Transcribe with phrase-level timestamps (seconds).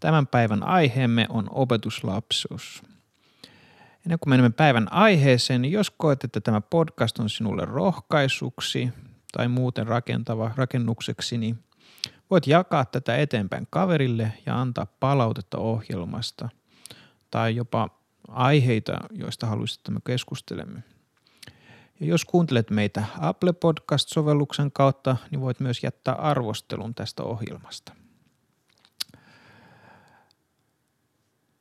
[0.00, 2.82] Tämän päivän aiheemme on opetuslapsuus.
[4.06, 8.88] Ennen kuin menemme päivän aiheeseen, niin jos koet, että tämä podcast on sinulle rohkaisuksi
[9.32, 11.64] tai muuten rakentava rakennukseksi, niin
[12.30, 16.48] voit jakaa tätä eteenpäin kaverille ja antaa palautetta ohjelmasta
[17.30, 17.88] tai jopa
[18.28, 20.82] aiheita, joista haluaisit, että me keskustelemme.
[22.00, 27.99] Ja jos kuuntelet meitä Apple Podcast-sovelluksen kautta, niin voit myös jättää arvostelun tästä ohjelmasta.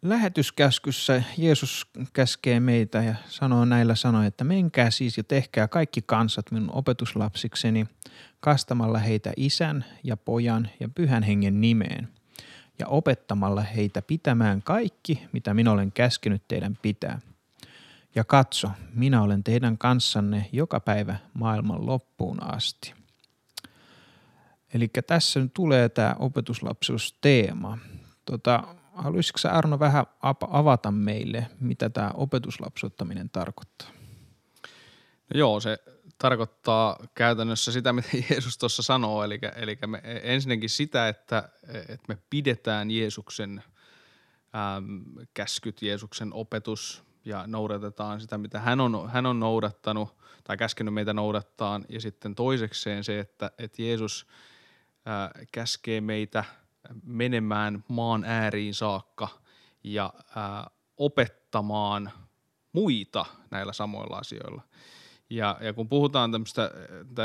[0.01, 6.51] Lähetyskäskyssä Jeesus käskee meitä ja sanoo näillä sanoilla, että menkää siis ja tehkää kaikki kansat
[6.51, 7.87] minun opetuslapsikseni
[8.39, 12.07] kastamalla heitä isän ja pojan ja pyhän hengen nimeen
[12.79, 17.19] ja opettamalla heitä pitämään kaikki, mitä minä olen käskenyt teidän pitää.
[18.15, 22.93] Ja katso, minä olen teidän kanssanne joka päivä maailman loppuun asti.
[24.73, 27.77] Eli tässä nyt tulee tämä opetuslapsuusteema.
[28.25, 30.05] Tota, haluaisitko Arno vähän
[30.51, 33.87] avata meille, mitä tämä opetuslapsuttaminen tarkoittaa?
[35.33, 35.77] No joo, se
[36.17, 42.17] tarkoittaa käytännössä sitä, mitä Jeesus tuossa sanoo, eli, eli me ensinnäkin sitä, että, että me
[42.29, 43.63] pidetään Jeesuksen
[44.77, 45.03] äm,
[45.33, 51.13] käskyt, Jeesuksen opetus ja noudatetaan sitä, mitä hän on, hän on noudattanut tai käskenyt meitä
[51.13, 51.81] noudattaa.
[51.89, 54.27] Ja sitten toisekseen se, että, että Jeesus
[55.05, 56.43] ää, käskee meitä–
[57.03, 59.27] menemään maan ääriin saakka
[59.83, 62.11] ja ää, opettamaan
[62.73, 64.61] muita näillä samoilla asioilla.
[65.29, 66.71] Ja, ja kun puhutaan tämmöistä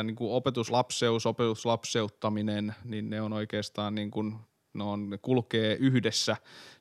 [0.03, 4.36] niin kuin opetuslapseus, opetuslapseuttaminen, niin ne on oikeastaan niin kuin,
[4.74, 6.36] ne, on, ne kulkee yhdessä.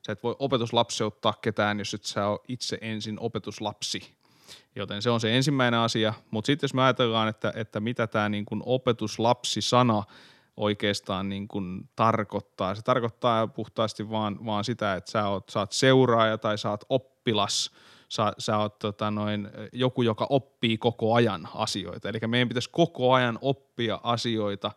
[0.06, 4.14] Sä et voi opetuslapseuttaa ketään, jos et sä ole itse ensin opetuslapsi.
[4.76, 6.14] Joten se on se ensimmäinen asia.
[6.30, 10.02] Mutta sitten jos me ajatellaan, että, että mitä tämä niin opetuslapsi-sana
[10.56, 12.74] oikeastaan niin kuin tarkoittaa.
[12.74, 16.84] Se tarkoittaa puhtaasti vaan, vaan sitä, että sä oot, sä oot seuraaja tai sä oot
[16.88, 17.70] oppilas,
[18.08, 22.08] sä, sä oot tota noin, joku, joka oppii koko ajan asioita.
[22.08, 24.70] Eli meidän pitäisi koko ajan oppia asioita,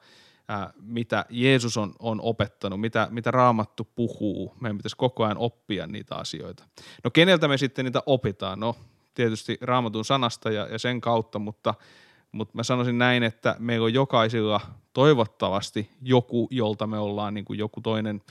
[0.47, 4.55] ää, mitä Jeesus on, on opettanut, mitä, mitä Raamattu puhuu.
[4.59, 6.63] Meidän pitäisi koko ajan oppia niitä asioita.
[7.03, 8.59] No keneltä me sitten niitä opitaan?
[8.59, 8.75] No
[9.13, 11.73] tietysti Raamatun sanasta ja, ja sen kautta, mutta–
[12.31, 14.61] mutta mä sanoisin näin, että meillä on jokaisilla
[14.93, 18.21] toivottavasti joku, jolta me ollaan niin kuin joku toinen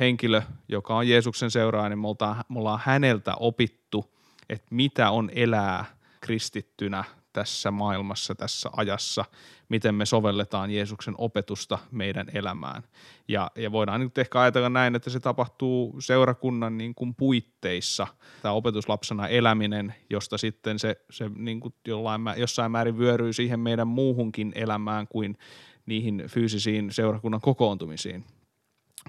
[0.00, 4.14] henkilö, joka on Jeesuksen seuraaja, niin me ollaan, me ollaan häneltä opittu,
[4.48, 5.84] että mitä on elää
[6.20, 7.04] kristittynä
[7.38, 9.24] tässä maailmassa, tässä ajassa,
[9.68, 12.82] miten me sovelletaan Jeesuksen opetusta meidän elämään.
[13.28, 18.06] Ja, ja voidaan nyt ehkä ajatella näin, että se tapahtuu seurakunnan niin kuin puitteissa,
[18.42, 23.88] tämä opetuslapsena eläminen, josta sitten se, se niin kuin jollain, jossain määrin vyöryy siihen meidän
[23.88, 25.38] muuhunkin elämään kuin
[25.86, 28.24] niihin fyysisiin seurakunnan kokoontumisiin.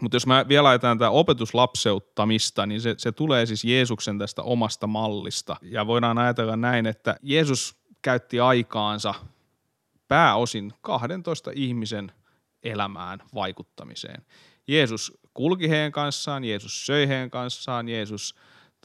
[0.02, 4.88] Mutta jos mä vielä ajattelen tätä opetuslapseuttamista, niin se, se tulee siis Jeesuksen tästä omasta
[4.88, 5.56] mallista.
[5.62, 9.14] Ja voidaan ajatella näin, että Jeesus käytti aikaansa
[10.08, 12.12] pääosin 12 ihmisen
[12.64, 14.26] elämään vaikuttamiseen.
[14.68, 18.36] Jeesus kulki heidän kanssaan, Jeesus söi heidän kanssaan, Jeesus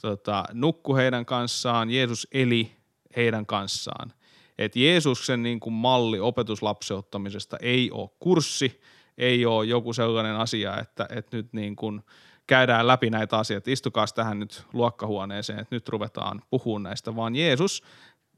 [0.01, 2.71] tota, nukkui heidän kanssaan, Jeesus eli
[3.15, 4.13] heidän kanssaan.
[4.57, 8.81] Et Jeesuksen niin kuin malli opetuslapseuttamisesta ei ole kurssi,
[9.17, 12.01] ei ole joku sellainen asia, että, että nyt niin kuin
[12.47, 17.83] käydään läpi näitä asioita, istukaa tähän nyt luokkahuoneeseen, että nyt ruvetaan puhumaan näistä, vaan Jeesus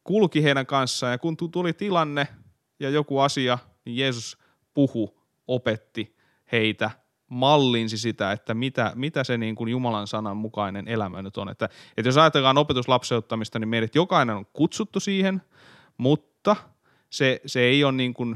[0.07, 2.27] kulki heidän kanssaan ja kun tuli tilanne
[2.79, 4.37] ja joku asia, niin Jeesus
[4.73, 6.15] puhu, opetti
[6.51, 6.91] heitä,
[7.29, 11.49] mallinsi sitä, että mitä, mitä se niin kuin Jumalan sanan mukainen elämä nyt on.
[11.49, 15.41] Että, että jos ajatellaan opetuslapseuttamista, niin meidät jokainen on kutsuttu siihen,
[15.97, 16.55] mutta
[17.09, 18.35] se, se ei ole niin kuin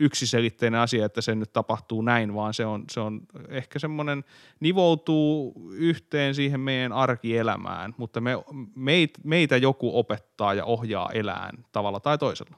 [0.00, 4.24] yksiselitteinen asia, että se nyt tapahtuu näin, vaan se on, se on ehkä semmoinen,
[4.60, 8.32] nivoutuu yhteen siihen meidän arkielämään, mutta me,
[8.74, 12.56] meit, meitä joku opettaa ja ohjaa elään tavalla tai toisella.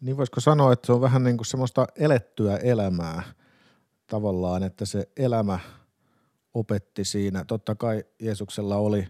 [0.00, 3.22] Niin voisiko sanoa, että se on vähän niin kuin semmoista elettyä elämää
[4.06, 5.58] tavallaan, että se elämä
[6.54, 7.44] opetti siinä.
[7.44, 9.06] Totta kai Jeesuksella oli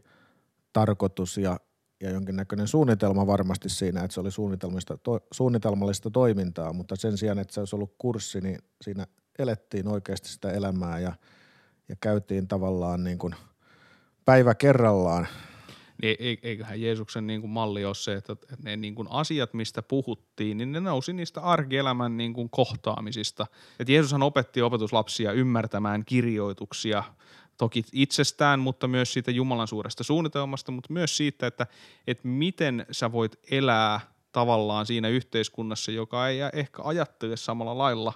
[0.72, 1.60] tarkoitus ja
[2.00, 7.38] ja jonkinnäköinen suunnitelma varmasti siinä, että se oli suunnitelmallista, to, suunnitelmallista toimintaa, mutta sen sijaan,
[7.38, 9.06] että se olisi ollut kurssi, niin siinä
[9.38, 11.12] elettiin oikeasti sitä elämää ja,
[11.88, 13.34] ja käytiin tavallaan niin kuin
[14.24, 15.28] päivä kerrallaan.
[16.02, 20.58] Niin eiköhän Jeesuksen niin kuin malli ole se, että ne niin kuin asiat, mistä puhuttiin,
[20.58, 23.46] niin ne nousi niistä arkielämän niin kuin kohtaamisista.
[23.80, 27.02] Et Jeesushan opetti opetuslapsia ymmärtämään kirjoituksia–
[27.56, 31.66] toki itsestään, mutta myös siitä Jumalan suuresta suunnitelmasta, mutta myös siitä, että,
[32.06, 34.00] että miten sä voit elää
[34.32, 38.12] tavallaan siinä yhteiskunnassa, joka ei ehkä ajattele samalla lailla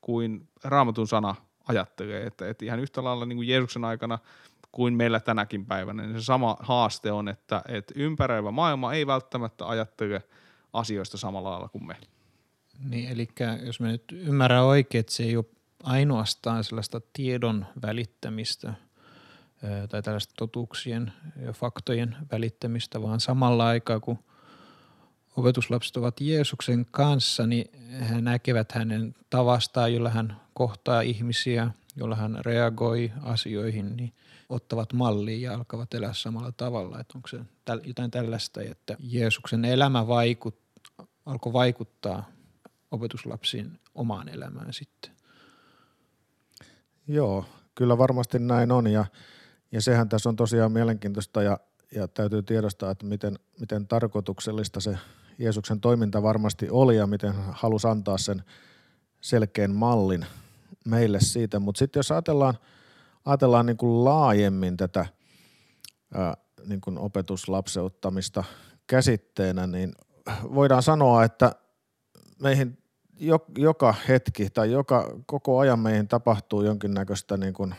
[0.00, 1.34] kuin raamatun sana
[1.68, 2.26] ajattelee.
[2.26, 4.18] Että, että ihan yhtä lailla niin kuin Jeesuksen aikana
[4.72, 9.66] kuin meillä tänäkin päivänä, niin se sama haaste on, että, että ympäröivä maailma ei välttämättä
[9.68, 10.22] ajattele
[10.72, 11.96] asioista samalla lailla kuin me.
[12.88, 13.28] Niin, eli
[13.62, 15.44] jos me nyt ymmärrän oikein, että se ei ole
[15.84, 18.74] ainoastaan sellaista tiedon välittämistä
[19.88, 21.12] tai tällaista totuuksien
[21.46, 24.18] ja faktojen välittämistä, vaan samalla aikaa kun
[25.36, 27.70] opetuslapset ovat Jeesuksen kanssa, niin
[28.08, 34.12] he näkevät hänen tavastaan, jolla hän kohtaa ihmisiä, jolla hän reagoi asioihin, niin
[34.48, 37.00] ottavat malliin ja alkavat elää samalla tavalla.
[37.00, 37.40] Että onko se
[37.86, 40.58] jotain tällaista, että Jeesuksen elämä vaikut,
[41.26, 42.28] alkoi vaikuttaa
[42.90, 45.13] opetuslapsiin omaan elämään sitten?
[47.08, 49.04] Joo, kyllä varmasti näin on ja,
[49.72, 51.60] ja sehän tässä on tosiaan mielenkiintoista ja,
[51.94, 54.98] ja täytyy tiedostaa, että miten, miten tarkoituksellista se
[55.38, 58.42] Jeesuksen toiminta varmasti oli ja miten hän halusi antaa sen
[59.20, 60.26] selkeän mallin
[60.84, 61.58] meille siitä.
[61.58, 62.54] Mutta sitten jos ajatellaan,
[63.24, 65.06] ajatellaan niin kuin laajemmin tätä
[66.14, 66.36] ää,
[66.66, 68.44] niin kuin opetuslapseuttamista
[68.86, 69.92] käsitteenä, niin
[70.54, 71.52] voidaan sanoa, että
[72.42, 72.83] meihin
[73.58, 77.74] joka hetki tai joka, koko ajan meihin tapahtuu jonkinnäköistä niin kuin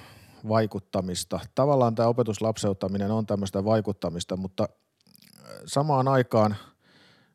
[0.48, 1.40] vaikuttamista.
[1.56, 4.70] Tavallaan tämä opetuslapseuttaminen on tämmöistä vaikuttamista, mutta
[5.66, 6.56] samaan aikaan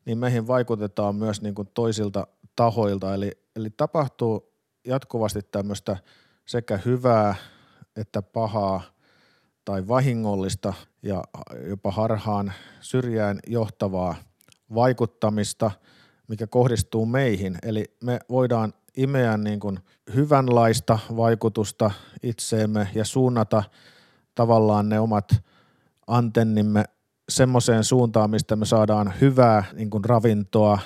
[0.05, 4.53] niin meihin vaikutetaan myös niin kuin toisilta tahoilta, eli, eli tapahtuu
[4.87, 5.97] jatkuvasti tämmöistä
[6.45, 7.35] sekä hyvää
[7.95, 8.81] että pahaa
[9.65, 11.23] tai vahingollista ja
[11.67, 14.15] jopa harhaan syrjään johtavaa
[14.73, 15.71] vaikuttamista–
[16.31, 17.57] mikä kohdistuu meihin.
[17.63, 19.79] Eli me voidaan imeä niin kuin
[20.15, 21.91] hyvänlaista vaikutusta
[22.23, 23.63] itseemme ja suunnata
[24.35, 25.43] tavallaan ne omat
[26.07, 26.83] antennimme
[27.29, 30.79] semmoiseen suuntaan, mistä me saadaan hyvää niin kuin ravintoa,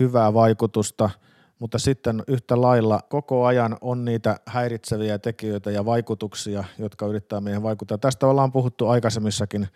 [0.00, 1.10] hyvää vaikutusta,
[1.58, 7.62] mutta sitten yhtä lailla koko ajan on niitä häiritseviä tekijöitä ja vaikutuksia, jotka yrittää meidän
[7.62, 7.98] vaikuttaa.
[7.98, 9.68] Tästä ollaan puhuttu aikaisemmissakin,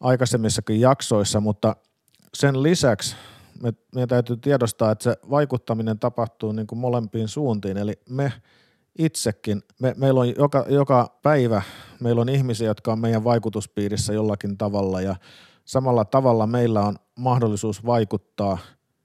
[0.00, 1.76] aikaisemmissakin jaksoissa, mutta
[2.34, 3.16] sen lisäksi
[3.62, 8.32] me, meidän täytyy tiedostaa, että se vaikuttaminen tapahtuu niin kuin molempiin suuntiin, eli me
[8.98, 11.62] itsekin, me, meillä on joka, joka päivä,
[12.00, 15.00] meillä on ihmisiä, jotka on meidän vaikutuspiirissä jollakin tavalla.
[15.00, 15.16] Ja
[15.64, 18.58] samalla tavalla meillä on mahdollisuus vaikuttaa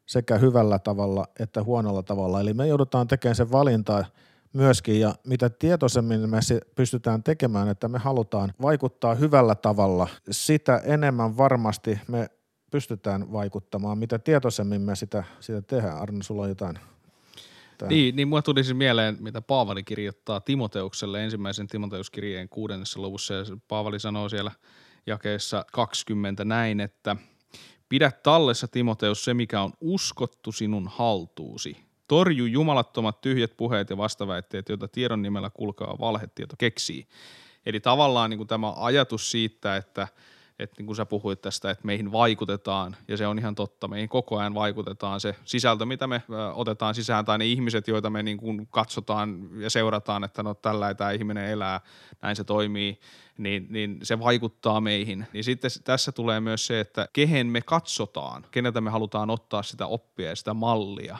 [0.05, 2.41] sekä hyvällä tavalla että huonolla tavalla.
[2.41, 4.05] Eli me joudutaan tekemään sen valintaa
[4.53, 5.00] myöskin.
[5.00, 6.39] Ja mitä tietoisemmin me
[6.75, 12.29] pystytään tekemään, että me halutaan vaikuttaa hyvällä tavalla, sitä enemmän varmasti me
[12.74, 15.98] pystytään vaikuttamaan, mitä tietoisemmin me sitä, sitä tehdään.
[15.98, 16.80] Arno, sulla on jotain
[17.77, 17.89] Tähän.
[17.89, 23.44] Niin, niin mulle tuli siis mieleen, mitä Paavali kirjoittaa Timoteukselle ensimmäisen Timoteuskirjeen kuudennessa luvussa, ja
[23.68, 24.51] Paavali sanoo siellä
[25.08, 27.15] jakeessa 20 näin, että
[27.89, 31.77] pidä tallessa Timoteus se, mikä on uskottu sinun haltuusi.
[32.08, 37.08] Torju jumalattomat tyhjät puheet ja vastaväitteet, joita tiedon nimellä kulkeva valhetieto keksii.
[37.65, 40.08] Eli tavallaan niin kuin tämä ajatus siitä, että–
[40.60, 44.10] että niin kuin sä puhuit tästä, että meihin vaikutetaan, ja se on ihan totta, meihin
[44.10, 46.22] koko ajan vaikutetaan se sisältö, mitä me
[46.53, 50.93] otetaan sisään, tai ne ihmiset, joita me niin kuin katsotaan ja seurataan, että no tällä
[50.93, 51.81] tämä ihminen elää,
[52.22, 53.00] näin se toimii,
[53.38, 55.27] niin, niin se vaikuttaa meihin.
[55.33, 59.88] Niin sitten tässä tulee myös se, että kehen me katsotaan, keneltä me halutaan ottaa sitä
[59.88, 61.17] oppia ja sitä mallia,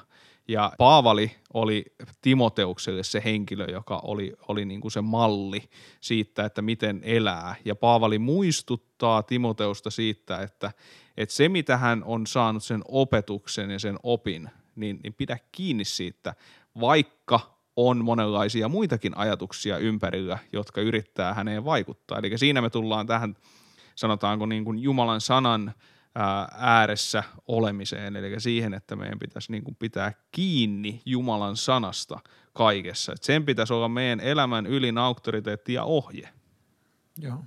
[0.48, 1.86] ja Paavali oli
[2.22, 5.70] Timoteukselle se henkilö, joka oli, oli niin kuin se malli
[6.02, 7.56] siitä, että miten elää.
[7.66, 10.72] Ja Paavali muistuttaa Timoteusta siitä, että,
[11.18, 15.86] että se mitä hän on saanut sen opetuksen ja sen opin, niin, niin pidä kiinni
[15.86, 16.36] siitä,
[16.80, 17.40] vaikka
[17.76, 22.18] on monenlaisia muitakin ajatuksia ympärillä, jotka yrittää häneen vaikuttaa.
[22.18, 23.36] Eli siinä me tullaan tähän,
[23.96, 25.74] sanotaanko niin kuin Jumalan sanan
[26.58, 32.20] ääressä olemiseen, eli siihen, että meidän pitäisi niin kuin pitää kiinni Jumalan sanasta
[32.54, 33.12] kaikessa.
[33.14, 36.30] Et sen pitäisi olla meidän elämän ylin auktoriteetti ja ohje.
[37.18, 37.38] Joo.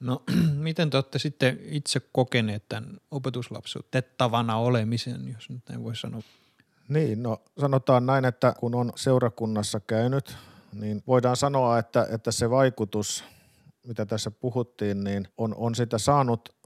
[0.00, 0.22] No
[0.54, 6.22] miten te olette sitten itse kokeneet tämän opetuslapsuutettavana olemisen, jos nyt näin voi sanoa?
[6.88, 10.36] Niin, no sanotaan näin, että kun on seurakunnassa käynyt,
[10.72, 13.24] niin voidaan sanoa, että, että se vaikutus,
[13.86, 16.59] mitä tässä puhuttiin, niin on, on sitä saanut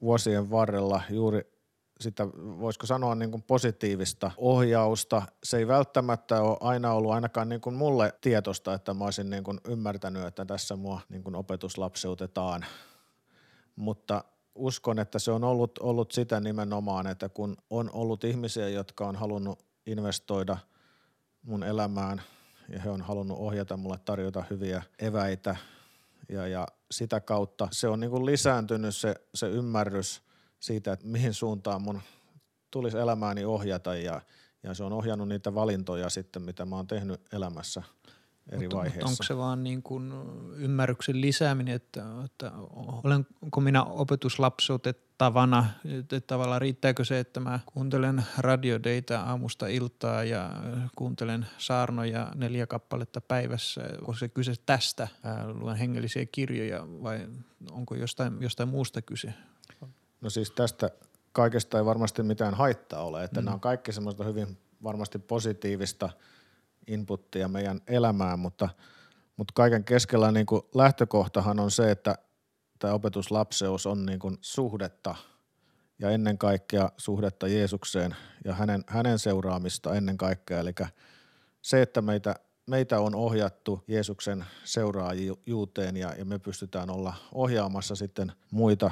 [0.00, 1.60] vuosien varrella juuri
[2.00, 5.22] sitä, voisiko sanoa niin kuin positiivista ohjausta.
[5.44, 9.44] Se ei välttämättä ole aina ollut ainakaan niin kuin mulle tietosta, että mä olisin niin
[9.44, 12.64] kuin ymmärtänyt, että tässä mua niin kuin opetuslapseutetaan.
[13.76, 19.06] Mutta uskon, että se on ollut, ollut sitä nimenomaan, että kun on ollut ihmisiä, jotka
[19.06, 20.56] on halunnut investoida
[21.42, 22.22] mun elämään
[22.68, 25.56] ja he on halunnut ohjata mulle, tarjota hyviä eväitä
[26.28, 27.68] ja, ja sitä kautta.
[27.72, 30.22] Se on niin kuin lisääntynyt se, se ymmärrys
[30.60, 32.00] siitä, että mihin suuntaan mun
[32.70, 34.20] tulisi elämääni ohjata ja,
[34.62, 37.82] ja se on ohjannut niitä valintoja sitten, mitä mä oon tehnyt elämässä
[38.48, 39.00] eri mutta, vaiheissa.
[39.00, 40.12] Mutta onko se vaan niin kuin
[40.56, 42.52] ymmärryksen lisääminen, että, että
[43.04, 50.50] olenko minä opetuslapsuutettavana, että tavallaan riittääkö se, että mä kuuntelen radiodeita aamusta iltaa ja
[50.96, 55.08] kuuntelen saarnoja neljä kappaletta päivässä, onko se kyse tästä,
[55.60, 57.28] luen hengellisiä kirjoja vai
[57.70, 59.34] onko jostain, jostain muusta kyse?
[60.20, 60.90] No siis tästä
[61.32, 63.44] kaikesta ei varmasti mitään haittaa ole, että mm.
[63.44, 66.10] nämä on kaikki semmoista hyvin varmasti positiivista–
[66.92, 68.68] inputtia meidän elämään, mutta,
[69.36, 72.14] mutta kaiken keskellä niin kuin lähtökohtahan on se, että
[72.78, 75.14] tämä opetuslapseus on niin kuin suhdetta
[75.98, 80.60] ja ennen kaikkea suhdetta Jeesukseen ja hänen, hänen seuraamista ennen kaikkea.
[80.60, 80.72] Eli
[81.62, 82.34] se, että meitä,
[82.66, 88.90] meitä on ohjattu Jeesuksen seuraajuuteen ja, ja me pystytään olla ohjaamassa sitten muita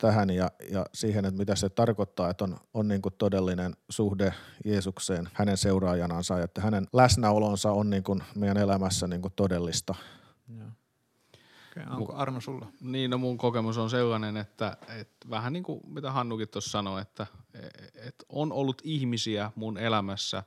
[0.00, 4.34] tähän ja, ja siihen, että mitä se tarkoittaa, että on, on niin kuin todellinen suhde
[4.64, 9.94] Jeesukseen hänen seuraajanansa, että hänen läsnäolonsa on niin kuin meidän elämässä niin kuin todellista.
[10.58, 10.68] Joo.
[11.70, 12.66] Okay, onko Arno sulla?
[12.80, 17.02] Niin, no mun kokemus on sellainen, että, että vähän niin kuin mitä Hannukin tuossa sanoi,
[17.02, 17.26] että,
[17.94, 20.42] että on ollut ihmisiä mun elämässä,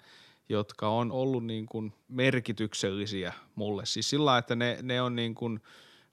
[0.49, 3.85] jotka on ollut niin kuin merkityksellisiä mulle.
[3.85, 5.59] Siis sillä että ne, ne on niin kuin–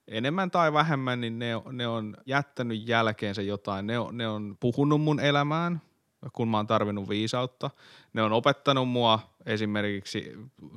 [0.09, 3.87] enemmän tai vähemmän, niin ne, ne on jättänyt jälkeensä jotain.
[3.87, 5.83] Ne ne on puhunut mun elämään,
[6.33, 7.71] kun mä oon tarvinnut viisautta.
[8.13, 10.33] Ne on opettanut mua esimerkiksi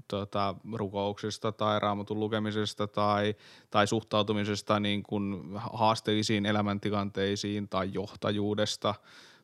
[0.07, 3.35] tota, rukouksesta tai raamatun lukemisesta tai,
[3.69, 8.95] tai suhtautumisesta niin kuin haasteellisiin elämäntilanteisiin tai johtajuudesta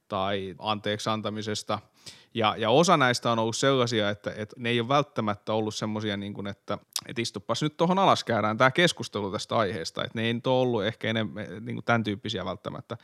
[0.08, 1.80] tai anteeksi antamisesta–
[2.34, 6.18] ja, ja osa näistä on ollut sellaisia, että, että ne ei ole välttämättä ollut semmoisia,
[6.18, 10.04] niin kuin, että, että istupas nyt tuohon alas käydään tämä keskustelu tästä aiheesta.
[10.04, 12.98] Että ne ei ole ollut ehkä enemmän niin kuin tämän tyyppisiä välttämättä,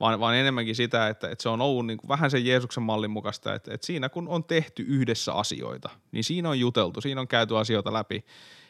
[0.00, 3.10] vaan, vaan enemmänkin sitä, että, että se on ollut niin kuin vähän sen Jeesuksen mallin
[3.10, 7.28] mukaista, että, että siinä kun on tehty yhdessä asioita, niin siinä on juteltu, siinä on
[7.28, 8.24] käyty asioita läpi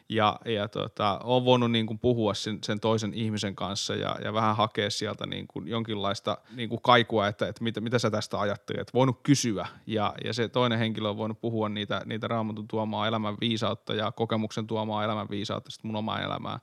[0.09, 4.33] ja, ja tota, on voinut niin kuin puhua sen, sen toisen ihmisen kanssa ja, ja
[4.33, 8.39] vähän hakea sieltä niin kuin jonkinlaista niin kuin kaikua, että, että mitä, mitä sä tästä
[8.39, 8.93] ajattelet.
[8.93, 13.37] Voinut kysyä ja, ja se toinen henkilö on voinut puhua niitä, niitä raamatun tuomaa elämän
[13.41, 16.59] viisautta ja kokemuksen tuomaa elämän viisautta sitten mun omaa elämää.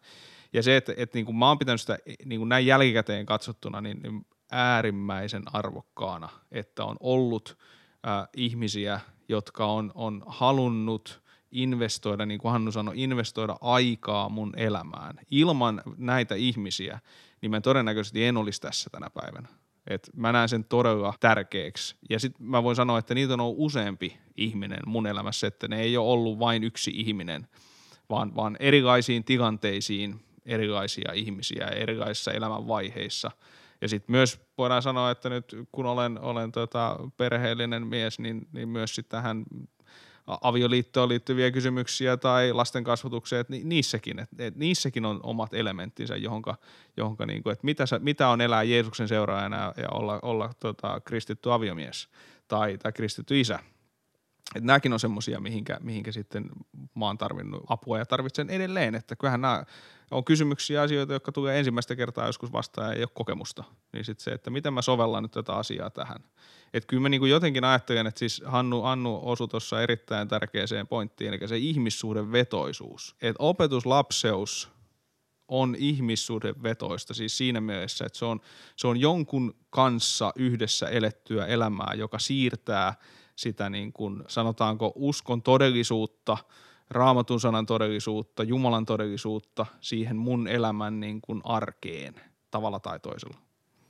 [0.53, 3.81] Ja se, että, että niin kuin mä oon pitänyt sitä niin kuin näin jälkikäteen katsottuna
[3.81, 7.59] niin, niin äärimmäisen arvokkaana, että on ollut
[8.07, 11.21] äh, ihmisiä, jotka on, on halunnut–
[11.53, 15.17] investoida, niin kuin Hannu sanoi, investoida aikaa mun elämään.
[15.31, 17.01] Ilman näitä ihmisiä,
[17.43, 19.49] niin mä todennäköisesti en olisi tässä tänä päivänä.
[19.87, 21.97] Et mä näen sen todella tärkeäksi.
[22.11, 25.81] Ja sitten mä voin sanoa, että niitä on ollut useampi ihminen mun elämässä, että ne
[25.81, 27.49] ei ole ollut vain yksi ihminen,
[28.11, 33.31] vaan, vaan erilaisiin tilanteisiin erilaisia ihmisiä erilaisissa elämänvaiheissa.
[33.81, 38.69] Ja sitten myös voidaan sanoa, että nyt kun olen, olen tota perheellinen mies, niin, niin
[38.69, 39.45] myös sitten tähän
[40.27, 46.57] avioliittoon liittyviä kysymyksiä tai lasten kasvatukseen, että niissäkin, että, niissäkin on omat elementtinsä, johonka,
[46.97, 51.53] johonka niin kuin, että mitä, mitä on elää Jeesuksen seuraajana ja olla, olla tota, kristitty
[51.53, 52.09] aviomies
[52.49, 53.59] tai, tai kristitty isä.
[54.55, 56.51] Että nämäkin on semmoisia, mihinkä, mihinkä sitten
[56.95, 59.65] mä oon tarvinnut apua ja tarvitsen edelleen, että kyllähän nämä
[60.11, 63.65] on kysymyksiä asioita, jotka tulee ensimmäistä kertaa joskus vastaan ja ei ole kokemusta.
[63.93, 66.25] Niin sitten se, että miten mä sovellan nyt tätä asiaa tähän.
[66.75, 70.87] Että kyllä mä niin kuin jotenkin ajattelen, että siis Hannu, Hannu osui tuossa erittäin tärkeäseen
[70.87, 73.17] pointtiin, eli se ihmissuuden vetoisuus.
[73.23, 74.71] Että opetuslapseus
[75.49, 78.41] on ihmissuuden vetoista, siis siinä mielessä, että se on,
[78.77, 82.95] se on jonkun kanssa yhdessä elettyä elämää, joka siirtää
[83.37, 86.37] sitä niin kuin, sanotaanko uskon todellisuutta–
[86.91, 92.15] raamatun sanan todellisuutta, Jumalan todellisuutta siihen mun elämän niin kuin arkeen
[92.51, 93.39] tavalla tai toisella.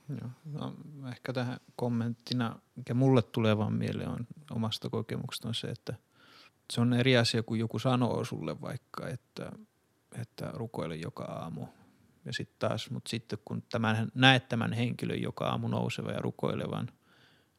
[0.09, 0.29] Joo.
[0.45, 0.73] No,
[1.09, 5.93] ehkä tähän kommenttina, mikä mulle tulee vaan mieleen on omasta kokemuksesta on se, että
[6.73, 9.51] se on eri asia, kun joku sanoo sulle vaikka, että,
[10.21, 11.67] että rukoile joka aamu.
[12.25, 16.87] Ja sitten taas, mutta sitten kun tämän, näet tämän henkilön joka aamu nouseva ja rukoilevan,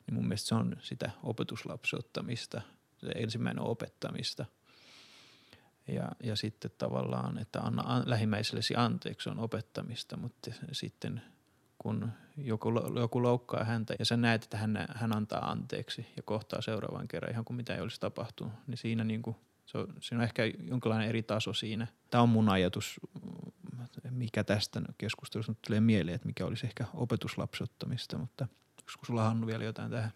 [0.06, 2.60] niin mun mielestä se on sitä opetuslapsiottamista,
[2.96, 4.46] se ensimmäinen opettamista.
[5.88, 11.22] Ja, ja sitten tavallaan, että anna an, lähimmäisellesi anteeksi on opettamista, mutta sitten
[11.78, 16.62] kun joku, joku loukkaa häntä ja sä näet, että hän, hän antaa anteeksi ja kohtaa
[16.62, 20.18] seuraavan kerran ihan kuin mitä ei olisi tapahtunut, niin siinä, niin kuin, se on, siinä
[20.18, 21.86] on ehkä jonkinlainen eri taso siinä.
[22.10, 23.00] Tämä on mun ajatus,
[24.10, 28.48] mikä tästä keskustelusta tulee mieleen, että mikä olisi ehkä opetuslapsottamista, mutta
[28.90, 30.12] onko sulla Hannu vielä jotain tähän?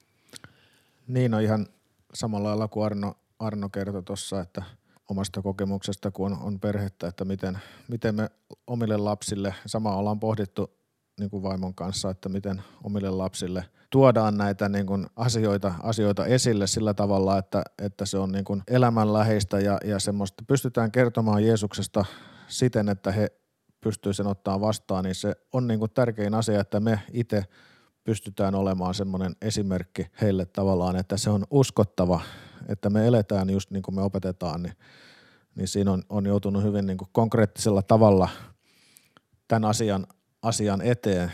[1.07, 1.67] Niin on no ihan
[2.15, 4.63] samalla lailla kuin Arno, Arno kertoi tuossa, että
[5.11, 7.59] omasta kokemuksesta, kun on, on perhettä, että miten,
[7.89, 8.31] miten me
[8.67, 10.77] omille lapsille, sama ollaan pohdittu
[11.21, 16.67] niin kuin vaimon kanssa, että miten omille lapsille tuodaan näitä niin kuin asioita, asioita esille
[16.67, 22.05] sillä tavalla, että, että se on niin kuin elämänläheistä ja, ja semmoista pystytään kertomaan Jeesuksesta
[22.49, 23.33] siten, että he
[23.81, 27.45] pystyy sen ottaa vastaan, niin se on niin kuin tärkein asia, että me itse
[28.07, 32.21] pystytään olemaan semmoinen esimerkki heille tavallaan, että se on uskottava,
[32.69, 34.75] että me eletään just niin kuin me opetetaan, niin,
[35.55, 38.29] niin siinä on, on joutunut hyvin niin kuin konkreettisella tavalla
[39.49, 40.07] tämän asian
[40.43, 41.33] asian eteen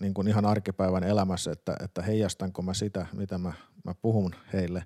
[0.00, 3.52] niin kuin ihan arkipäivän elämässä, että, että heijastanko mä sitä, mitä mä,
[3.84, 4.82] mä puhun heille.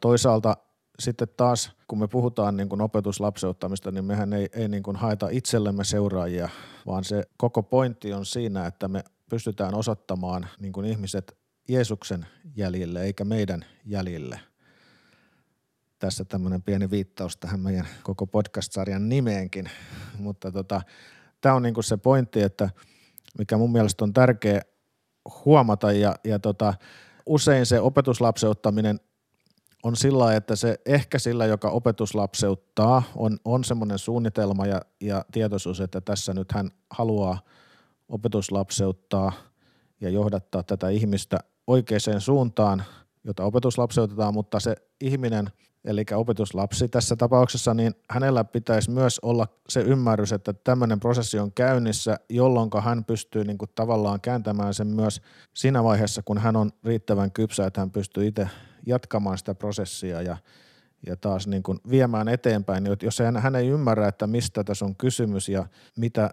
[0.00, 0.56] Toisaalta
[0.98, 5.28] sitten taas, kun me puhutaan niin kuin opetuslapseuttamista, niin mehän ei, ei niin kuin haeta
[5.30, 6.48] itsellemme seuraajia,
[6.86, 13.02] vaan se koko pointti on siinä, että me pystytään osoittamaan niin kuin ihmiset Jeesuksen jäljille
[13.02, 14.40] eikä meidän jäljille.
[15.98, 19.70] Tässä tämmöinen pieni viittaus tähän meidän koko podcast-sarjan nimeenkin,
[20.18, 20.82] mutta tota,
[21.40, 22.70] tämä on niinku se pointti, että
[23.38, 24.60] mikä mun mielestä on tärkeä
[25.44, 26.74] huomata ja, ja tota,
[27.26, 29.00] usein se opetuslapseuttaminen
[29.82, 35.80] on sillä että se ehkä sillä, joka opetuslapseuttaa, on, on semmoinen suunnitelma ja, ja tietoisuus,
[35.80, 37.38] että tässä nyt hän haluaa
[38.08, 39.32] opetuslapseuttaa
[40.00, 42.84] ja johdattaa tätä ihmistä oikeaan suuntaan,
[43.24, 45.50] jota opetuslapseutetaan, mutta se ihminen–
[45.84, 51.52] eli opetuslapsi tässä tapauksessa, niin hänellä pitäisi myös olla se ymmärrys, että tämmöinen prosessi on
[51.52, 55.20] käynnissä, jolloin hän pystyy niin kuin tavallaan kääntämään sen myös
[55.54, 58.48] siinä vaiheessa, kun hän on riittävän kypsä, että hän pystyy itse
[58.86, 60.36] jatkamaan sitä prosessia ja,
[61.06, 62.84] ja taas niin kuin viemään eteenpäin.
[63.02, 65.66] Jos hän, hän ei ymmärrä, että mistä tässä on kysymys ja
[65.96, 66.30] mitä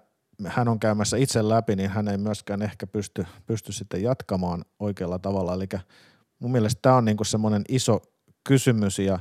[0.47, 5.19] hän on käymässä itse läpi, niin hän ei myöskään ehkä pysty, pysty sitten jatkamaan oikealla
[5.19, 5.53] tavalla.
[5.53, 5.67] Eli
[6.39, 8.01] mun mielestä tämä on niin kuin semmoinen iso
[8.43, 9.19] kysymys ja,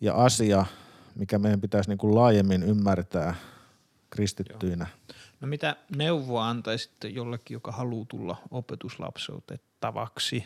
[0.00, 0.66] ja asia,
[1.14, 3.34] mikä meidän pitäisi niin kuin laajemmin ymmärtää
[4.10, 4.86] kristittyinä.
[4.88, 5.18] Joo.
[5.40, 10.44] No mitä neuvoa antaisitte jollekin, joka haluaa tulla opetuslapseutettavaksi?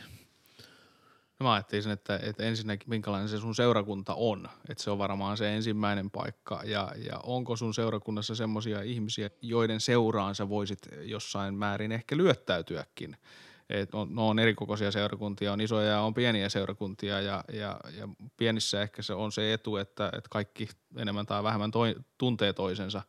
[1.43, 4.49] No mä ajattelisin, että, että ensinnäkin minkälainen se sun seurakunta on.
[4.69, 6.61] Että se on varmaan se ensimmäinen paikka.
[6.65, 13.17] Ja, ja onko sun seurakunnassa semmoisia ihmisiä, joiden seuraan sä voisit jossain määrin ehkä lyöttäytyäkin–
[13.71, 18.09] et on, no on erikokoisia seurakuntia, on isoja ja on pieniä seurakuntia ja, ja, ja
[18.37, 23.03] pienissä ehkä se on se etu, että, että kaikki enemmän tai vähemmän toi, tuntee toisensa.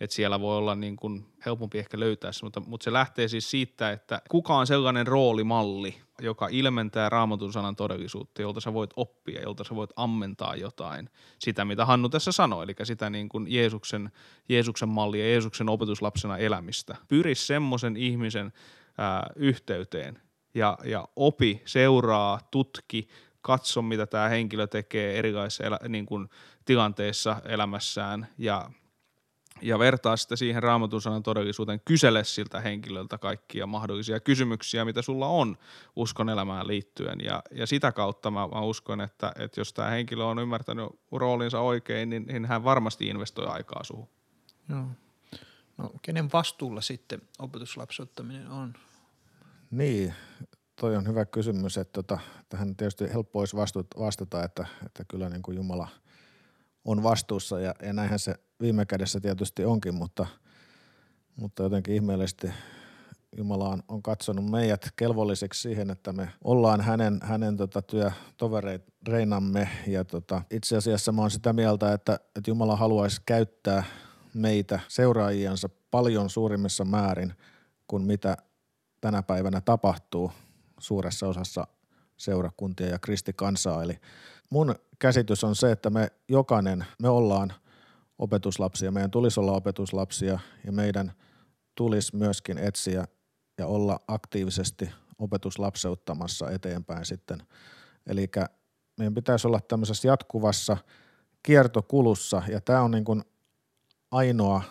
[0.00, 3.50] Että siellä voi olla niin kuin helpompi ehkä löytää se, mutta, mutta se lähtee siis
[3.50, 9.42] siitä, että kuka on sellainen roolimalli, joka ilmentää raamatun sanan todellisuutta, jolta sä voit oppia,
[9.42, 11.10] jolta sä voit ammentaa jotain.
[11.38, 14.12] Sitä, mitä Hannu tässä sanoi, eli sitä niin kuin Jeesuksen,
[14.48, 16.96] Jeesuksen mallia, Jeesuksen opetuslapsena elämistä.
[17.08, 18.52] Pyri semmoisen ihmisen
[18.98, 20.22] ää, yhteyteen
[20.54, 23.08] ja, ja opi, seuraa, tutki,
[23.40, 26.28] katso mitä tämä henkilö tekee erilaisissa elä, niin kuin
[26.64, 28.70] tilanteissa elämässään ja,
[29.62, 35.26] ja vertaa sitä siihen raamatun sanan todellisuuteen, kysele siltä henkilöltä kaikkia mahdollisia kysymyksiä, mitä sulla
[35.26, 35.56] on
[35.96, 40.24] uskon elämään liittyen ja, ja sitä kautta mä, mä uskon, että, että jos tämä henkilö
[40.24, 44.08] on ymmärtänyt roolinsa oikein, niin, niin hän varmasti investoi aikaa suhun.
[44.68, 44.86] Joo.
[45.78, 48.74] No, kenen vastuulla sitten opetuslapsottaminen on?
[49.70, 50.14] Niin,
[50.80, 53.56] toi on hyvä kysymys, että tota, tähän tietysti helppo olisi
[53.98, 55.88] vastata, että, että kyllä niin kuin Jumala
[56.84, 60.26] on vastuussa ja, ja näinhän se viime kädessä tietysti onkin, mutta,
[61.36, 62.50] mutta jotenkin ihmeellisesti
[63.36, 70.04] Jumala on, on katsonut meidät kelvolliseksi siihen, että me ollaan hänen, hänen tota työtovereinamme ja
[70.04, 73.84] tota, itse asiassa mä oon sitä mieltä, että, että Jumala haluaisi käyttää
[74.34, 77.34] meitä seuraajiansa paljon suurimmissa määrin
[77.86, 78.36] kuin mitä
[79.00, 80.32] tänä päivänä tapahtuu
[80.78, 81.66] suuressa osassa
[82.16, 83.82] seurakuntia ja kristikansaa.
[83.82, 84.00] Eli
[84.50, 87.52] mun käsitys on se, että me jokainen, me ollaan
[88.18, 91.12] opetuslapsia, meidän tulisi olla opetuslapsia ja meidän
[91.74, 93.04] tulisi myöskin etsiä
[93.58, 97.42] ja olla aktiivisesti opetuslapseuttamassa eteenpäin sitten.
[98.06, 98.30] Eli
[98.98, 100.76] meidän pitäisi olla tämmöisessä jatkuvassa
[101.42, 103.22] kiertokulussa ja tämä on niin kuin
[104.10, 104.62] ainoa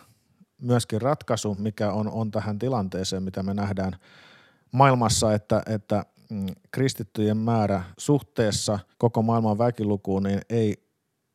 [0.62, 3.96] myöskin ratkaisu, mikä on, on tähän tilanteeseen, mitä me nähdään
[4.72, 10.85] maailmassa, että, että mm, kristittyjen määrä suhteessa koko maailman väkilukuun niin ei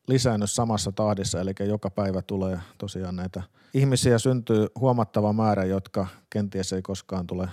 [0.07, 6.73] lisäänny samassa tahdissa, eli joka päivä tulee tosiaan näitä ihmisiä syntyy huomattava määrä, jotka kenties
[6.73, 7.49] ei koskaan tule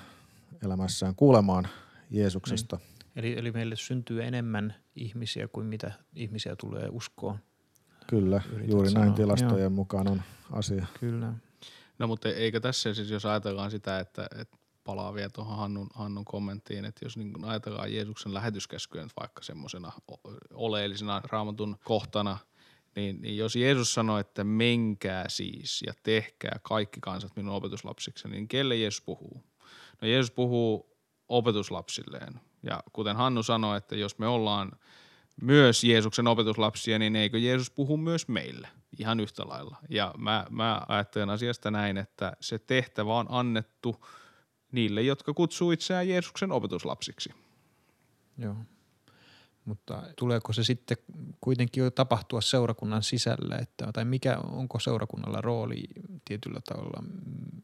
[0.64, 1.68] elämässään kuulemaan
[2.10, 2.76] Jeesuksesta.
[2.76, 2.88] Niin.
[3.16, 7.38] Eli, eli meille syntyy enemmän ihmisiä kuin mitä ihmisiä tulee uskoon.
[8.06, 9.04] Kyllä, Yrität juuri sanoa.
[9.04, 9.70] näin tilastojen Joo.
[9.70, 10.86] mukaan on asia.
[11.00, 11.32] Kyllä.
[11.98, 14.56] No mutta eikö tässä siis, jos ajatellaan sitä, että, että
[14.88, 19.92] palaa vielä tuohon Hannun, Hannun kommenttiin, että jos niin ajatellaan Jeesuksen lähetyskäskyä nyt vaikka semmoisena
[20.54, 22.38] oleellisena raamatun kohtana,
[22.96, 28.48] niin, niin jos Jeesus sanoi, että menkää siis ja tehkää kaikki kansat minun opetuslapsiksi, niin
[28.48, 29.42] kelle Jeesus puhuu?
[30.02, 30.96] No Jeesus puhuu
[31.28, 32.40] opetuslapsilleen.
[32.62, 34.72] Ja kuten Hannu sanoi, että jos me ollaan
[35.42, 39.76] myös Jeesuksen opetuslapsia, niin eikö Jeesus puhu myös meille ihan yhtä lailla?
[39.90, 44.04] Ja mä, mä ajattelen asiasta näin, että se tehtävä on annettu
[44.72, 47.30] niille, jotka kutsuu itseään Jeesuksen opetuslapsiksi.
[48.38, 48.56] Joo.
[49.64, 50.96] Mutta tuleeko se sitten
[51.40, 55.82] kuitenkin jo tapahtua seurakunnan sisällä, että, tai mikä, onko seurakunnalla rooli
[56.24, 57.04] tietyllä tavalla,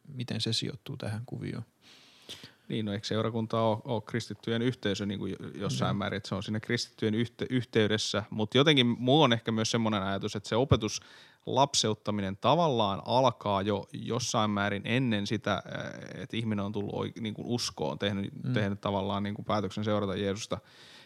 [0.08, 1.64] miten se sijoittuu tähän kuvioon?
[2.68, 5.98] Niin, no eikö seurakunta ole, ole kristittyjen yhteisö niin kuin jossain mm.
[5.98, 10.02] määrin, että se on siinä kristittyjen yhte, yhteydessä, mutta jotenkin mulla on ehkä myös semmoinen
[10.02, 11.00] ajatus, että se opetus
[11.46, 15.62] lapseuttaminen tavallaan alkaa jo jossain määrin ennen sitä,
[16.14, 18.52] että ihminen on tullut niin kuin uskoon, tehnyt, mm.
[18.52, 20.58] tehnyt tavallaan niin kuin päätöksen seurata Jeesusta.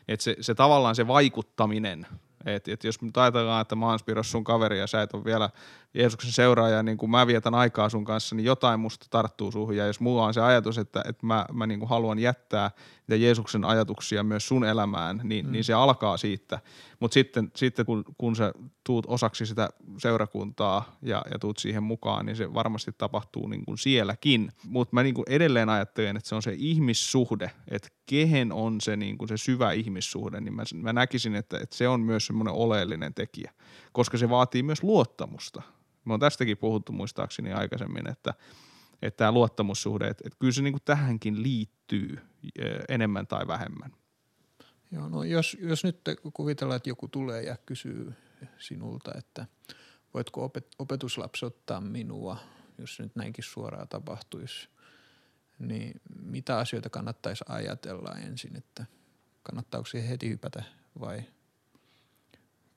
[0.08, 2.06] Että se, se tavallaan se vaikuttaminen–
[2.46, 5.24] et, et jos me ajatellaan, että mä oon Spiros sun kaveri ja sä et ole
[5.24, 5.50] vielä
[5.94, 9.76] Jeesuksen seuraaja, niin kun mä vietän aikaa sun kanssa, niin jotain musta tarttuu suhun.
[9.76, 12.70] Ja jos mulla on se ajatus, että, että mä, mä niin kuin haluan jättää
[13.08, 15.52] niitä Jeesuksen ajatuksia myös sun elämään, niin, mm.
[15.52, 16.60] niin se alkaa siitä.
[17.00, 18.52] Mutta sitten, sitten kun, kun sä
[18.84, 23.78] tuut osaksi sitä seurakuntaa ja, ja tuut siihen mukaan, niin se varmasti tapahtuu niin kuin
[23.78, 24.52] sielläkin.
[24.64, 28.96] Mutta mä niin kuin edelleen ajattelen, että se on se ihmissuhde, että kehen on se,
[28.96, 32.54] niin kuin se syvä ihmissuhde, niin mä, mä näkisin, että, että se on myös semmoinen
[32.54, 33.52] oleellinen tekijä,
[33.92, 35.62] koska se vaatii myös luottamusta.
[36.08, 38.34] Me on tästäkin puhuttu muistaakseni aikaisemmin, että,
[39.02, 42.18] että tämä luottamussuhde, että, että kyllä se niin kuin tähänkin liittyy
[42.88, 43.92] enemmän tai vähemmän.
[44.90, 46.00] Joo, no jos, jos nyt
[46.32, 48.14] kuvitellaan, että joku tulee ja kysyy
[48.58, 49.46] sinulta, että
[50.14, 52.36] voitko opet, opetuslapsi ottaa minua,
[52.78, 54.68] jos nyt näinkin suoraan tapahtuisi,
[55.58, 58.86] niin mitä asioita kannattaisi ajatella ensin, että
[59.42, 60.62] kannattaako siihen heti hypätä
[61.00, 61.22] vai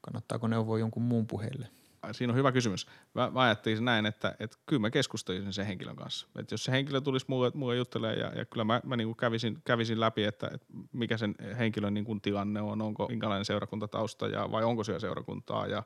[0.02, 1.81] kannattaako neuvoa jonkun muun puheille?
[2.12, 2.88] Siinä on hyvä kysymys.
[3.14, 6.28] Mä, mä ajattelin näin, että, että kyllä mä keskustelisin sen henkilön kanssa.
[6.40, 9.18] Että jos se henkilö tulisi mulle, mulle juttelemaan ja, ja kyllä mä, mä niin kuin
[9.18, 14.28] kävisin, kävisin läpi, että, että mikä sen henkilön niin kuin tilanne on, onko minkälainen seurakuntatausta
[14.28, 15.68] ja, vai onko siellä seurakuntaa.
[15.68, 15.84] Ja,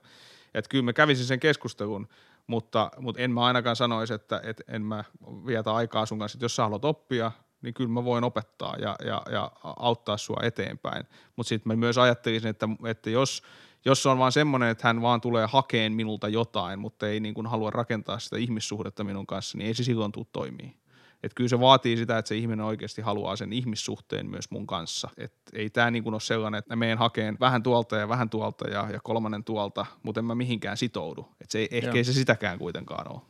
[0.53, 2.07] että kyllä mä kävisin sen keskustelun,
[2.47, 5.03] mutta, mutta en mä ainakaan sanoisi, että, että en mä
[5.45, 8.95] vietä aikaa sun kanssa, että jos sä haluat oppia, niin kyllä mä voin opettaa ja,
[9.05, 11.05] ja, ja auttaa sua eteenpäin.
[11.35, 13.43] Mutta sitten mä myös ajattelisin, että, että jos,
[13.85, 17.33] jos se on vaan semmoinen, että hän vaan tulee hakeen minulta jotain, mutta ei niin
[17.33, 20.75] kuin halua rakentaa sitä ihmissuhdetta minun kanssa, niin ei se silloin tule toimii.
[21.23, 25.09] Et kyllä se vaatii sitä, että se ihminen oikeasti haluaa sen ihmissuhteen myös mun kanssa.
[25.17, 28.69] Et ei tämä niin ole sellainen, että mä menen hakeen vähän tuolta ja vähän tuolta
[28.69, 31.27] ja, ja kolmannen tuolta, mutta en mä mihinkään sitoudu.
[31.41, 33.21] Et se ei, ehkä ei se sitäkään kuitenkaan ole.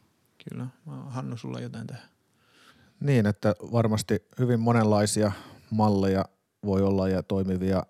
[0.49, 0.67] Kyllä.
[1.07, 2.09] Hannu, sulla jotain tähän.
[2.99, 5.31] Niin, että varmasti hyvin monenlaisia
[5.71, 6.25] malleja
[6.65, 7.83] voi olla ja toimivia,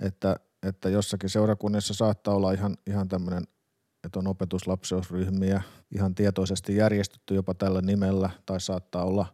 [0.00, 3.44] että, että jossakin seurakunnissa saattaa olla ihan, ihan tämmöinen
[4.04, 5.62] että on opetuslapseusryhmiä
[5.94, 9.26] ihan tietoisesti järjestetty jopa tällä nimellä tai saattaa olla,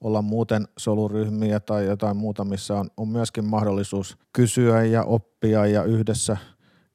[0.00, 5.84] olla muuten soluryhmiä tai jotain muuta, missä on, on myöskin mahdollisuus kysyä ja oppia ja
[5.84, 6.36] yhdessä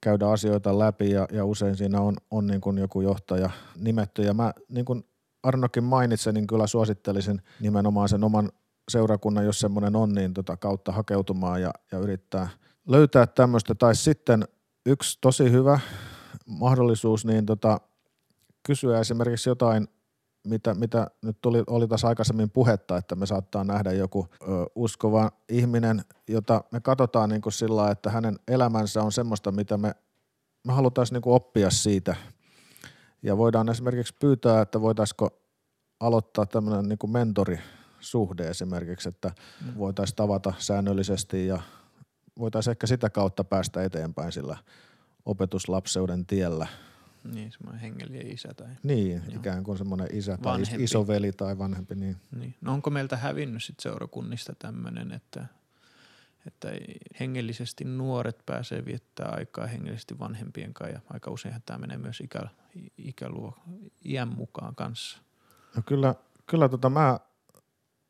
[0.01, 4.21] käydä asioita läpi ja, ja usein siinä on, on niin kuin joku johtaja nimetty.
[4.21, 5.03] Ja mä niin kuin
[5.43, 8.51] Arnokin mainitsi, niin kyllä suosittelisin nimenomaan sen oman
[8.91, 12.49] seurakunnan, jos semmoinen on, niin tota kautta hakeutumaan ja, ja yrittää
[12.87, 13.75] löytää tämmöistä.
[13.75, 14.43] Tai sitten
[14.85, 15.79] yksi tosi hyvä
[16.45, 17.79] mahdollisuus niin tota,
[18.63, 19.87] kysyä esimerkiksi jotain,
[20.47, 25.31] mitä, mitä nyt tuli, oli taas aikaisemmin puhetta, että me saattaa nähdä joku ö, uskova
[25.49, 29.95] ihminen, jota me katsotaan niin kuin sillä että hänen elämänsä on semmoista, mitä me,
[30.67, 32.15] me halutaan niin kuin oppia siitä.
[33.21, 35.29] Ja voidaan esimerkiksi pyytää, että voitaisiko
[35.99, 39.31] aloittaa tämmöinen niin kuin mentorisuhde esimerkiksi, että
[39.65, 39.77] mm.
[39.77, 41.61] voitaisiin tavata säännöllisesti ja
[42.39, 44.57] voitaisiin ehkä sitä kautta päästä eteenpäin sillä
[45.25, 46.67] opetuslapseuden tiellä.
[47.33, 48.67] Niin, semmoinen hengellinen isä tai...
[48.83, 49.39] Niin, Joo.
[49.39, 50.83] ikään kuin semmoinen isä tai Vanhempi.
[50.83, 51.95] isoveli tai vanhempi.
[51.95, 52.17] Niin.
[52.39, 52.55] Niin.
[52.61, 55.45] No onko meiltä hävinnyt sit seurakunnista tämmöinen, että,
[56.47, 56.71] että
[57.19, 62.41] hengellisesti nuoret pääsee viettää aikaa hengellisesti vanhempien kanssa ja aika useinhan tämä menee myös ikä,
[62.97, 63.57] ikäluo,
[64.05, 65.17] iän mukaan kanssa.
[65.75, 66.15] No kyllä,
[66.45, 67.19] kyllä tota mä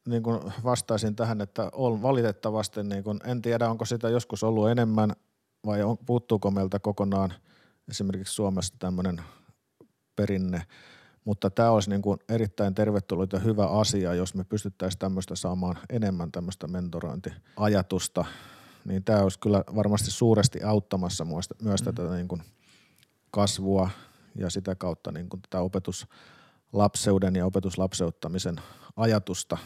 [0.08, 4.70] niin kuin vastaisin tähän, että on valitettavasti, niin kuin, en tiedä onko sitä joskus ollut
[4.70, 5.12] enemmän
[5.66, 7.34] vai on, puuttuuko meiltä kokonaan
[7.90, 9.22] esimerkiksi Suomessa tämmöinen
[10.16, 10.62] perinne,
[11.26, 15.78] mutta tämä olisi niin kuin erittäin tervetullut ja hyvä asia, jos me pystyttäisiin tämmöistä saamaan
[15.90, 18.26] enemmän tämmöistä mentorointiajatusta,
[18.86, 21.86] niin tämä olisi kyllä varmasti suuresti auttamassa myös, Mm.
[21.86, 22.44] tätä niin kuin
[23.32, 23.90] kasvua
[24.36, 28.56] ja sitä kautta niin kuin tätä opetuslapseuden ja opetuslapseuttamisen
[28.96, 29.58] ajatusta.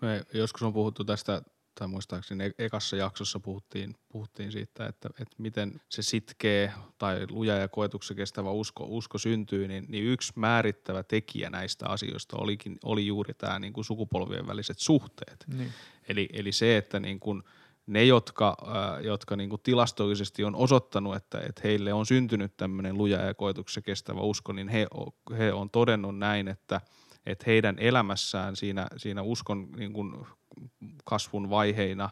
[0.00, 1.42] Me joskus on puhuttu tästä,
[1.74, 7.56] tai muistaakseni e- ekassa jaksossa puhuttiin, puhuttiin siitä, että, että miten se sitkee tai luja
[7.56, 13.06] ja koetuksen kestävä usko, usko syntyy, niin, niin yksi määrittävä tekijä näistä asioista olikin, oli
[13.06, 15.44] juuri tämä niin kuin sukupolvien väliset suhteet.
[15.46, 15.72] Niin.
[16.08, 17.42] Eli, eli se, että niin kuin
[17.86, 22.98] ne, jotka, ää, jotka niin kuin tilastollisesti on osoittanut, että, että heille on syntynyt tämmöinen
[22.98, 24.86] luja ja koetuksessa kestävä usko, niin he,
[25.38, 26.80] he on todennut näin, että,
[27.28, 30.26] että heidän elämässään siinä, siinä uskon niin kuin
[31.04, 32.10] kasvun vaiheina,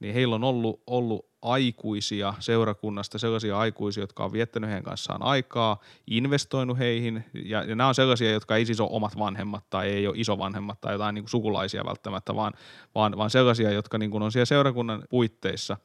[0.00, 5.80] niin heillä on ollut, ollut aikuisia seurakunnasta, sellaisia aikuisia, jotka on viettänyt heidän kanssaan aikaa,
[6.06, 10.06] investoinut heihin, ja, ja nämä on sellaisia, jotka ei siis ole omat vanhemmat tai ei
[10.06, 12.52] ole isovanhemmat tai jotain niin sukulaisia välttämättä, vaan,
[12.94, 15.76] vaan, vaan sellaisia, jotka niin kuin on siellä seurakunnan puitteissa.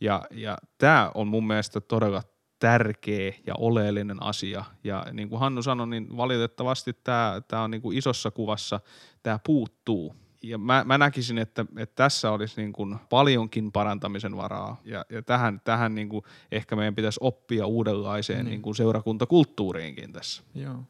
[0.00, 2.22] Ja, ja tämä on mun mielestä todella
[2.58, 4.64] tärkeä ja oleellinen asia.
[4.84, 8.80] Ja niin kuin Hannu sanoi, niin valitettavasti tämä, tämä on niin kuin isossa kuvassa,
[9.22, 10.14] tämä puuttuu.
[10.42, 14.80] Ja mä, mä näkisin, että, että tässä olisi niin kuin paljonkin parantamisen varaa.
[14.84, 18.50] Ja, ja tähän, tähän niin kuin ehkä meidän pitäisi oppia uudenlaiseen Niin.
[18.50, 20.42] niin kuin seurakuntakulttuuriinkin tässä.
[20.54, 20.82] Joo.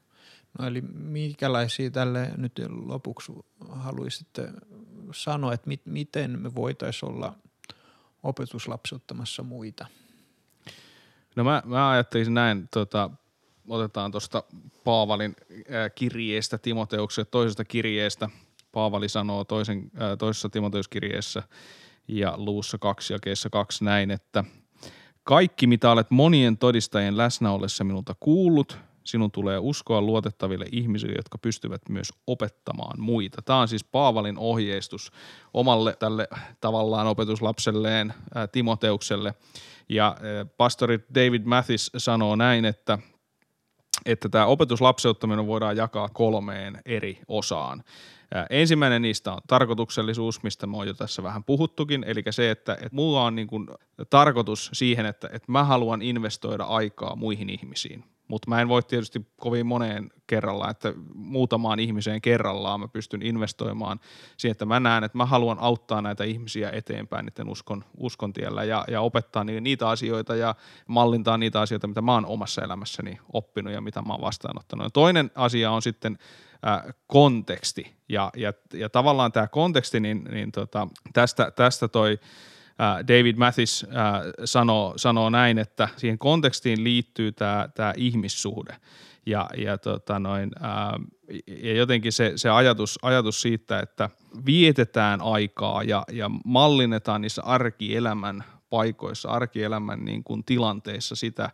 [0.59, 3.33] No eli minkälaisia tälle nyt lopuksi
[3.69, 4.53] haluaisitte
[5.13, 7.35] sanoa, että mit, miten me voitaisiin olla
[8.23, 9.87] opetuslapseuttamassa muita?
[11.37, 13.11] No mä, mä ajattelisin näin, tota,
[13.69, 14.43] otetaan tuosta
[14.85, 15.37] Paavalin
[15.95, 18.29] kirjeestä Timoteukselle, toisesta kirjeestä.
[18.73, 21.43] Paavali sanoo toisen, ää, toisessa Timoteuskirjeessä
[22.09, 24.45] ja luussa kaksi jakeessa kaksi näin, että
[25.23, 31.39] kaikki mitä olet monien todistajien läsnä ollessa minulta kuullut, sinun tulee uskoa luotettaville ihmisille, jotka
[31.39, 33.43] pystyvät myös opettamaan muita.
[33.43, 35.13] Tämä on siis Paavalin ohjeistus
[35.55, 36.29] omalle tälle
[36.61, 39.35] tavallaan opetuslapselleen ää, Timoteukselle.
[39.89, 42.99] Ja ää, pastori David Mathis sanoo näin, että
[44.07, 47.85] että tämä opetuslapseuttaminen voidaan jakaa kolmeen eri osaan.
[48.51, 52.89] Ensimmäinen niistä on tarkoituksellisuus, mistä me on jo tässä vähän puhuttukin, eli se, että, että
[52.93, 53.69] mulla on niin kuin
[54.11, 58.05] tarkoitus siihen, että, että mä haluan investoida aikaa muihin ihmisiin.
[58.29, 64.01] Mutta mä en voi tietysti kovin moneen kerrallaan, että muutamaan ihmiseen kerrallaan mä pystyn investoimaan
[64.37, 68.65] siihen, että mä näen, että mä haluan auttaa näitä ihmisiä eteenpäin niiden uskon, uskon tiellä
[68.65, 70.55] ja, ja opettaa ni- niitä asioita ja
[70.87, 74.85] mallintaa niitä asioita, mitä mä oon omassa elämässäni oppinut ja mitä mä oon vastaanottanut.
[74.85, 76.19] Ja toinen asia on sitten
[76.67, 82.19] äh, konteksti ja, ja, ja tavallaan tämä konteksti, niin, niin tota, tästä, tästä toi
[83.09, 88.77] David Mathis ää, sanoo, sanoo näin, että siihen kontekstiin liittyy tämä, tämä ihmissuhde.
[89.27, 91.01] Ja, ja, tota noin, ää,
[91.47, 94.11] ja jotenkin se, se ajatus, ajatus siitä, että
[94.47, 101.51] vietetään aikaa ja, ja mallinnetaan niissä arkielämän paikoissa, arkielämän niin kuin tilanteissa sitä,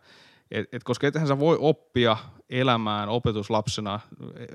[0.53, 2.17] et, et koska ethän sä voi oppia
[2.49, 3.99] elämään opetuslapsena
[4.35, 4.45] e,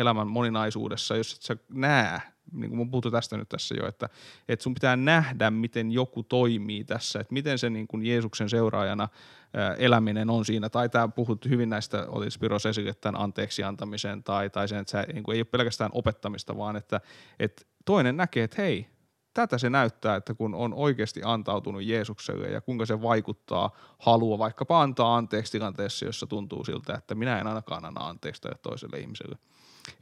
[0.00, 2.22] elämän moninaisuudessa, jos et sä näe,
[2.52, 4.08] niin kuin mun puhuttu tästä nyt tässä jo, että,
[4.48, 9.08] että sun pitää nähdä, miten joku toimii tässä, että miten se niin kuin Jeesuksen seuraajana
[9.54, 14.22] ää, eläminen on siinä, tai tämä puhut hyvin näistä, oli Spiros esille tämän anteeksi antamisen,
[14.22, 17.00] tai, tai sen, että se niin kuin ei ole pelkästään opettamista, vaan että,
[17.38, 18.86] että toinen näkee, että hei,
[19.38, 24.82] tätä se näyttää, että kun on oikeasti antautunut Jeesukselle ja kuinka se vaikuttaa halua vaikkapa
[24.82, 29.38] antaa anteeksi tilanteessa, jossa tuntuu siltä, että minä en ainakaan anna anteeksi tälle toiselle ihmiselle.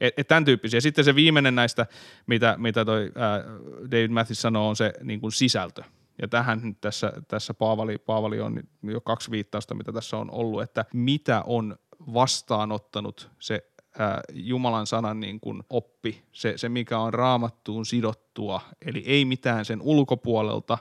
[0.01, 0.81] Et, et tämän tyyppisiä.
[0.81, 1.85] Sitten se viimeinen näistä,
[2.27, 3.43] mitä, mitä toi ää,
[3.91, 5.83] David Mathis sanoo, on se niin kuin sisältö.
[6.21, 10.61] Ja tähän nyt tässä, tässä Paavali, Paavali on jo kaksi viittausta, mitä tässä on ollut,
[10.61, 11.77] että mitä on
[12.13, 19.03] vastaanottanut se ää, Jumalan sanan niin kuin oppi, se, se mikä on raamattuun sidottua, eli
[19.05, 20.77] ei mitään sen ulkopuolelta,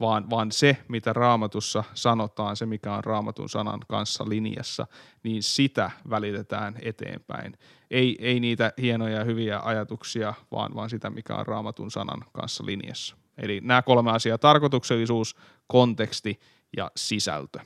[0.00, 4.86] vaan, vaan se, mitä raamatussa sanotaan, se mikä on raamatun sanan kanssa linjassa,
[5.22, 7.58] niin sitä välitetään eteenpäin.
[7.90, 12.66] Ei, ei niitä hienoja ja hyviä ajatuksia, vaan, vaan sitä, mikä on raamatun sanan kanssa
[12.66, 13.16] linjassa.
[13.38, 16.40] Eli nämä kolme asiaa, tarkoituksellisuus, konteksti
[16.76, 17.60] ja sisältö.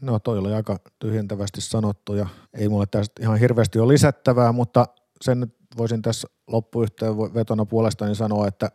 [0.00, 4.86] No toi oli aika tyhjentävästi sanottu ja ei mulle tästä ihan hirveästi ole lisättävää, mutta
[5.20, 8.70] sen nyt voisin tässä loppuyhteenvetona puolestani sanoa, että,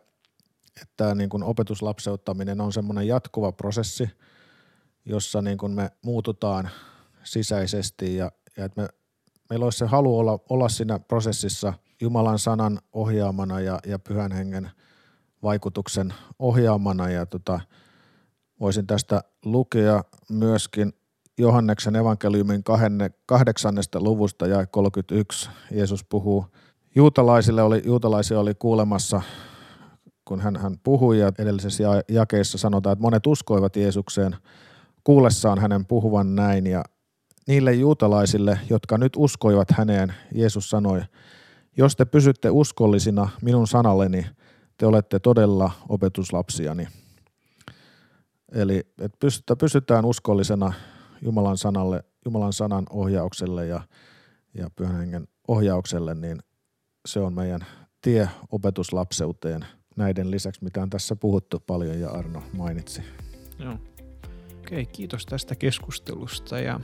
[0.82, 4.10] että niin kuin opetuslapseuttaminen on semmoinen jatkuva prosessi,
[5.04, 6.70] jossa niin kuin me muututaan
[7.24, 8.88] sisäisesti ja, ja että me,
[9.50, 14.70] meillä olisi se halu olla, olla siinä prosessissa Jumalan sanan ohjaamana ja, ja pyhän hengen
[15.42, 17.60] vaikutuksen ohjaamana ja tota,
[18.60, 20.92] voisin tästä lukea myöskin
[21.38, 22.62] Johanneksen evankeliumin
[23.26, 25.50] kahdeksannesta luvusta ja 31.
[25.70, 26.46] Jeesus puhuu
[26.94, 29.22] juutalaisille, oli, juutalaisia oli kuulemassa,
[30.24, 34.36] kun hän, hän puhui ja edellisessä jakeessa sanotaan, että monet uskoivat Jeesukseen
[35.04, 36.84] kuullessaan hänen puhuvan näin ja
[37.46, 41.02] niille juutalaisille, jotka nyt uskoivat häneen, Jeesus sanoi,
[41.76, 44.26] jos te pysytte uskollisina minun sanalleni,
[44.78, 46.88] te olette todella opetuslapsiani.
[48.52, 50.72] Eli että pysytään uskollisena
[51.24, 53.80] Jumalan sanalle, Jumalan sanan ohjaukselle ja,
[54.54, 56.38] ja pyhän hengen ohjaukselle, niin
[57.08, 57.60] se on meidän
[58.02, 59.64] tie opetuslapseuteen
[59.96, 63.02] näiden lisäksi, mitä on tässä puhuttu paljon ja Arno mainitsi.
[63.58, 63.78] Joo.
[64.58, 66.80] Okei, kiitos tästä keskustelusta ja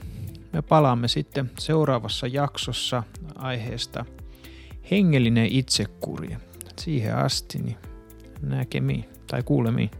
[0.53, 3.03] me palaamme sitten seuraavassa jaksossa
[3.35, 4.05] aiheesta
[4.91, 6.37] hengellinen itsekuri.
[6.79, 7.77] Siihen asti niin
[8.41, 9.91] näkemiin tai kuulemiin.